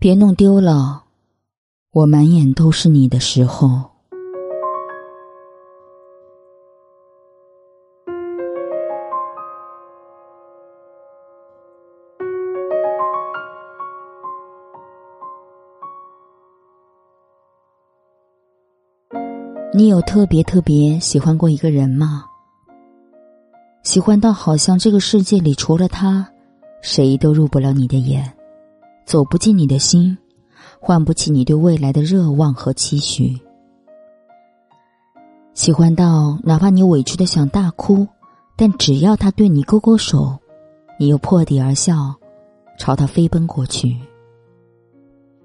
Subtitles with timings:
[0.00, 1.02] 别弄丢了，
[1.90, 3.82] 我满眼都是你的时候。
[19.74, 22.24] 你有特别特别喜欢过一个人吗？
[23.82, 26.24] 喜欢到好像这个世界里除了他，
[26.82, 28.32] 谁都入不了你的眼，
[29.08, 30.18] 走不进你的心，
[30.78, 33.34] 唤不起你对未来的热望和期许。
[35.54, 38.06] 喜欢到哪怕你委屈的想大哭，
[38.54, 40.38] 但只要他对你勾勾手，
[41.00, 42.14] 你又破涕而笑，
[42.78, 43.96] 朝他飞奔过去。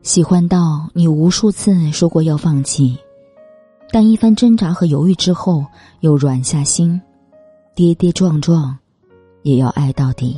[0.01, 2.97] 喜欢到你无数次说过要放弃。
[3.93, 5.65] 但一番挣扎和犹豫之后，
[6.01, 7.01] 又软下心，
[7.73, 8.77] 跌跌撞撞，
[9.43, 10.35] 也要爱到底。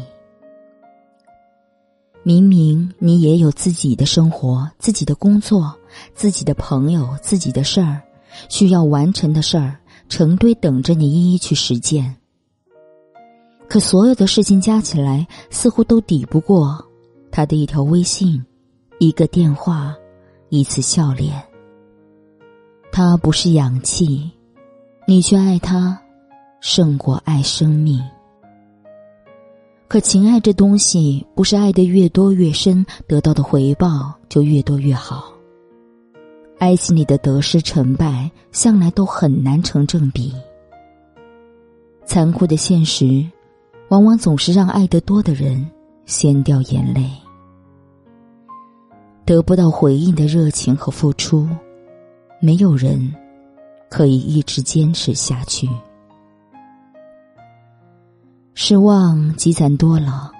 [2.27, 5.71] 明明你也有自己的生活、自己的工作、
[6.15, 8.01] 自己的朋友、自己的事儿，
[8.49, 9.77] 需要完成的事儿
[10.09, 12.15] 成堆等着你一一去实践。
[13.69, 16.83] 可所有的事情加起来，似乎都抵不过
[17.29, 18.43] 他的一条微信、
[18.97, 19.95] 一个电话、
[20.49, 21.39] 一次笑脸。
[22.91, 24.31] 他不是氧气，
[25.07, 26.01] 你却爱他，
[26.59, 28.03] 胜过爱生命。
[29.87, 35.31] 可情爱这东西，不是爱的越多越深，得到的回报就越多越好。
[36.57, 40.33] 爱情里的得失成败，向来都很难成正比。
[42.05, 43.23] 残酷的现实，
[43.89, 45.65] 往往总是让爱得多的人
[46.05, 47.09] 先掉眼泪。
[49.23, 51.47] 得不到回应的热情和付出。
[52.41, 53.13] 没有人
[53.89, 55.67] 可以一直坚持下去。
[58.57, 60.31] 失望积攒多了，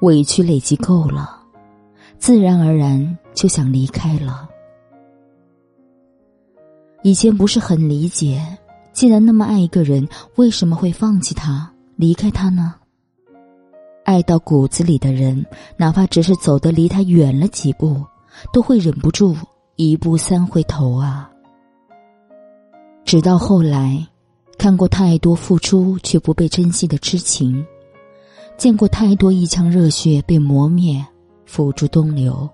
[0.00, 1.38] 委屈累积够了，
[2.18, 4.48] 自然而然就想离开了。
[7.04, 8.44] 以前不是很理解，
[8.92, 12.74] 既然那么爱一个人，为什么会放弃他、离开他呢？
[14.04, 15.46] 爱到骨子里的人，
[15.76, 18.04] 哪怕只是走得离他远了几步，
[18.52, 19.36] 都会忍不住
[19.76, 21.30] 一步三回头啊。
[23.04, 24.04] 直到后来，
[24.58, 27.66] 看过太多付出却不被珍惜的痴情，
[28.56, 31.04] 见过太多一腔热血被磨灭、
[31.46, 32.48] 付诸东流，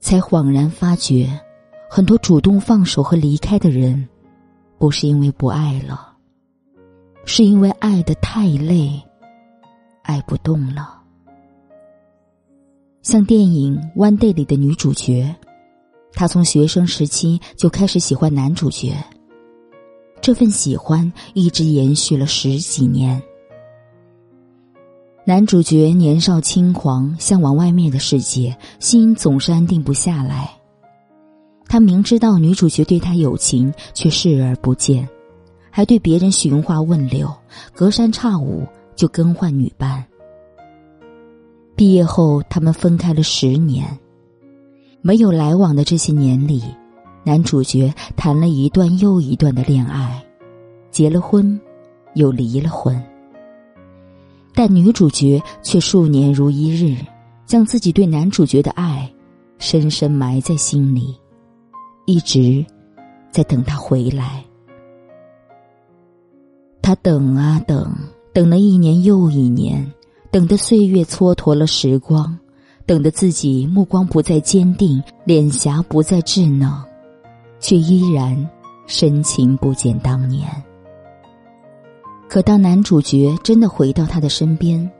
[0.00, 1.30] 才恍然发觉，
[1.88, 4.08] 很多主动放手和离开的人，
[4.78, 6.16] 不是因为不爱了，
[7.24, 9.00] 是因为爱的太累，
[10.02, 10.96] 爱不动了。
[13.02, 15.34] 像电影《One Day》里的女主角，
[16.12, 18.92] 她从学生时期就开始喜欢男主角。
[20.20, 23.20] 这份喜欢一直延续了十几年。
[25.24, 30.50] 男主角年少轻狂，向往外面的世界，心总是安定不下来。
[31.66, 35.08] 他明知道女主角对他有情，却视而不见，
[35.70, 37.32] 还对别人寻话问柳，
[37.72, 38.66] 隔三差五
[38.96, 40.04] 就更换女伴。
[41.76, 43.86] 毕业后，他们分开了十年，
[45.00, 46.62] 没有来往的这些年里。
[47.30, 50.20] 男主角谈了一段又一段的恋爱，
[50.90, 51.60] 结了婚，
[52.14, 53.00] 又离了婚。
[54.52, 56.96] 但女主角却数年如一日，
[57.46, 59.08] 将自己对男主角的爱
[59.58, 61.16] 深深埋在心里，
[62.04, 62.66] 一直
[63.30, 64.44] 在等他回来。
[66.82, 67.96] 他等啊等，
[68.32, 69.88] 等了一年又一年，
[70.32, 72.36] 等的岁月蹉跎了时光，
[72.86, 76.68] 等的自己目光不再坚定，脸颊不再稚嫩。
[77.60, 78.50] 却依然
[78.86, 80.48] 深情不减当年。
[82.28, 84.90] 可当男主角真的回到他的身边，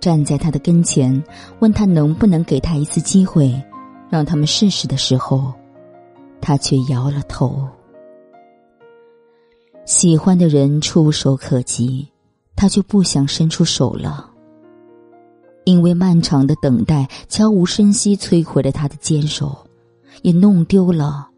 [0.00, 1.22] 站在他的跟前，
[1.58, 3.52] 问他能不能给他一次机会，
[4.08, 5.52] 让他们试试的时候，
[6.40, 7.66] 他却摇了头。
[9.84, 12.06] 喜欢的人触手可及，
[12.54, 14.30] 他就不想伸出手了，
[15.64, 19.66] 因为漫长的等待悄无声息摧毁了他的坚守，
[20.22, 21.29] 也弄丢了。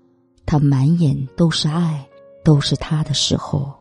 [0.45, 2.07] 他满眼都是爱，
[2.45, 3.73] 都是他的时候。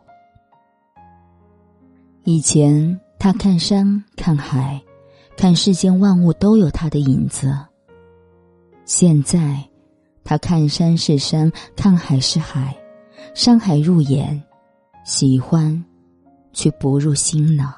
[2.24, 4.82] 以前他看山看海，
[5.36, 7.58] 看世间万物都有他的影子。
[8.86, 9.64] 现在，
[10.24, 12.76] 他看山是山，看海是海，
[13.34, 14.42] 山海入眼，
[15.04, 15.84] 喜欢，
[16.54, 17.74] 却不入心呢。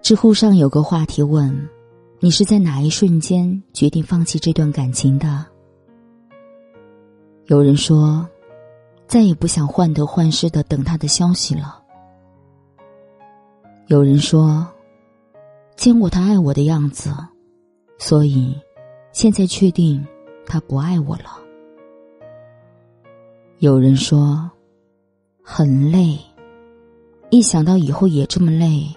[0.00, 1.68] 知乎上有个话题问：
[2.20, 5.44] 你是在哪一瞬间决定放弃这段感情的？
[7.48, 8.28] 有人说，
[9.06, 11.82] 再也不想患得患失的等他的消息了。
[13.86, 14.66] 有人说，
[15.74, 17.10] 见过他爱我的样子，
[17.98, 18.54] 所以，
[19.12, 20.06] 现在确定
[20.44, 21.38] 他不爱我了。
[23.60, 24.50] 有人说，
[25.42, 26.18] 很累，
[27.30, 28.94] 一想到以后也这么累，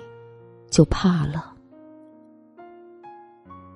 [0.69, 1.53] 就怕了。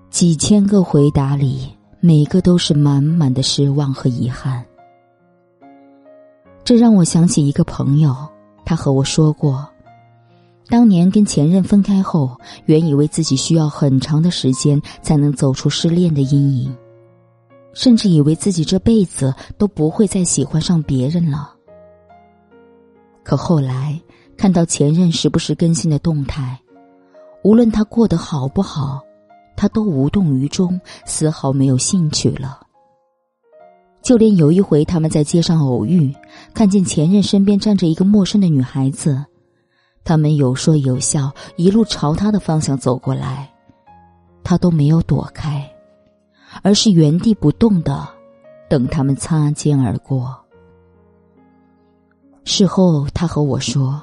[0.09, 1.74] 几千个回答里，
[2.05, 4.63] 每个都是满满的失望和遗憾。
[6.63, 8.15] 这让我想起一个朋友，
[8.63, 9.67] 他和我说过。
[10.67, 16.77] 当年跟前任分开后，原以为自己需要很长的时间才能走出失恋的阴影，
[17.73, 21.55] 甚至以为自己这辈子都不会再喜欢上别人了。
[23.23, 23.99] 可后来
[24.37, 26.59] 看到前任时不时更新的动态，
[27.43, 29.01] 无论他过得好不好，
[29.55, 32.59] 他都无动于衷，丝毫没有兴趣了。
[34.01, 36.13] 就连有一回他们在街上偶遇，
[36.53, 39.25] 看见前任身边站着一个陌生的女孩子。
[40.03, 43.51] 他们有说有笑，一路朝他的方向走过来，
[44.43, 45.67] 他都没有躲开，
[46.61, 48.07] 而是原地不动的
[48.69, 50.39] 等他们擦肩而过。
[52.43, 53.99] 事后，他和我说：“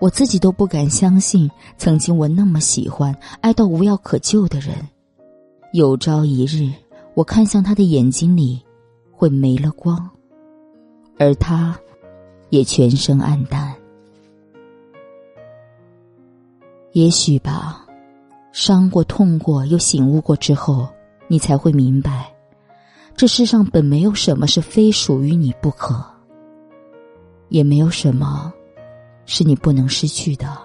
[0.00, 4.76] 我自己都不敢相信，曾经我那么喜欢、爱到无药可救的人，
[5.72, 6.72] 有朝一日，
[7.14, 8.62] 我看向他的眼睛里，
[9.10, 10.08] 会没了光，
[11.18, 11.76] 而他，
[12.50, 13.74] 也全身暗淡。”
[16.92, 17.84] 也许吧，
[18.52, 20.88] 伤过、痛过，又醒悟过之后，
[21.26, 22.32] 你才会明白，
[23.16, 26.02] 这世上本没有什么是非属于你不可，
[27.48, 28.52] 也没有什么
[29.30, 30.56] 是你不能失去的。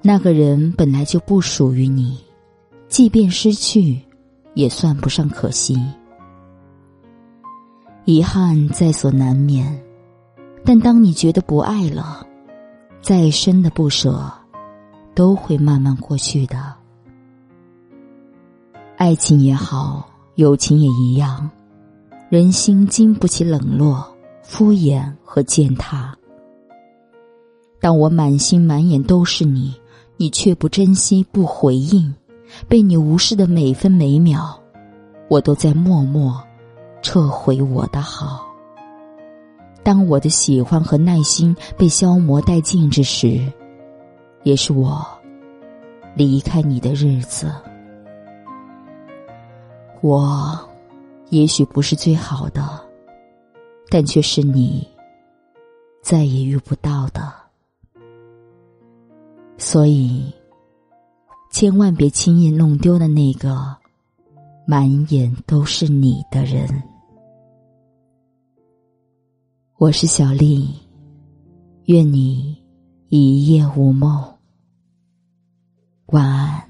[0.00, 2.18] 那个人本来就不属于你，
[2.88, 4.00] 即便失去，
[4.54, 5.78] 也算不上可惜。
[8.06, 9.78] 遗憾在所难免，
[10.64, 12.26] 但当你觉得不爱了。
[13.02, 14.32] 再深的不舍，
[15.14, 16.74] 都会慢慢过去的。
[18.96, 21.50] 爱情也好，友情也一样，
[22.30, 24.02] 人心经不起冷落、
[24.42, 26.16] 敷衍和践踏。
[27.86, 29.72] 当我满心满眼都是你，
[30.16, 32.12] 你却不珍惜、不回应，
[32.66, 34.58] 被你无视的每分每秒，
[35.28, 36.36] 我都在默默
[37.00, 38.44] 撤回我的好。
[39.84, 43.40] 当我的喜欢和耐心被消磨殆尽之时，
[44.42, 45.06] 也是我
[46.16, 47.52] 离开你的日子。
[50.00, 50.58] 我
[51.28, 52.68] 也许不是最好的，
[53.88, 54.84] 但却是你
[56.02, 57.45] 再也遇不到的。
[59.58, 60.32] 所以，
[61.50, 63.76] 千万别轻易弄丢了那个
[64.66, 66.68] 满眼都是你的人。
[69.78, 70.68] 我是小丽，
[71.86, 72.56] 愿你
[73.08, 74.22] 一夜无梦，
[76.06, 76.62] 晚安。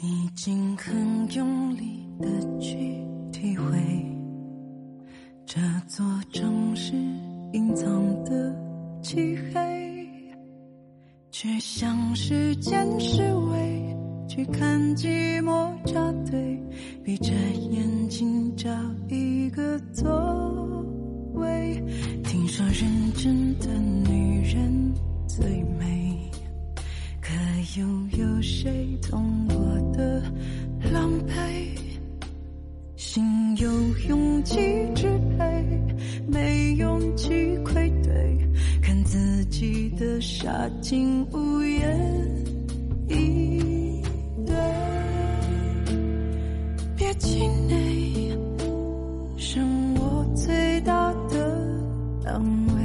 [0.00, 2.28] 已经很用力的
[2.60, 3.76] 去体会
[5.44, 6.94] 这座城市
[7.52, 8.54] 隐藏的
[9.02, 9.87] 漆黑，
[11.30, 13.96] 却像是见识尾
[14.26, 16.58] 去看寂寞扎堆，
[17.04, 17.32] 闭着
[17.70, 18.70] 眼睛找
[19.08, 20.84] 一个座
[21.34, 21.82] 位。
[22.24, 23.66] 听说认真的
[24.10, 24.92] 女人
[25.26, 25.46] 最
[25.78, 26.30] 美，
[27.20, 27.32] 可
[27.78, 27.86] 又
[28.18, 30.22] 有谁懂我的
[30.90, 31.78] 狼狈？
[32.96, 33.70] 心有
[34.08, 34.56] 勇气
[34.94, 35.64] 支配，
[36.26, 37.57] 没勇气，
[39.58, 41.98] 记得杀进屋檐，
[43.08, 44.00] 一
[44.46, 44.54] 对
[46.96, 48.38] 别气馁，
[49.36, 49.60] 是
[49.96, 51.36] 我最大的
[52.24, 52.77] 浪漫。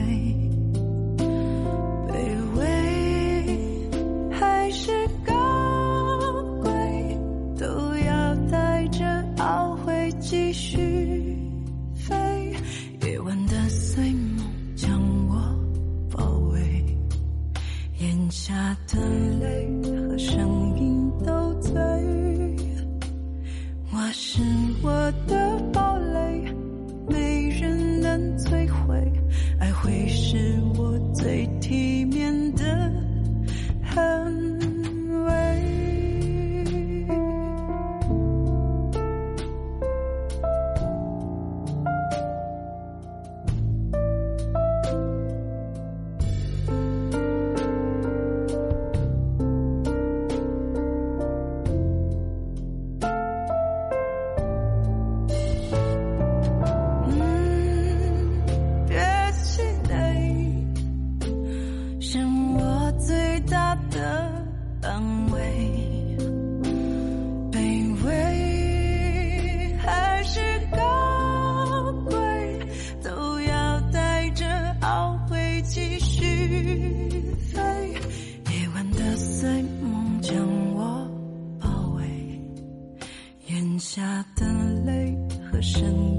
[83.84, 84.46] 下的
[84.86, 85.14] 泪
[85.52, 86.13] 和声音。